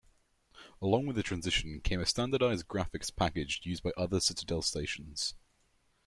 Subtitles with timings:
[0.81, 5.35] Along with the transition came a standardized graphics package used by other Citadel stations.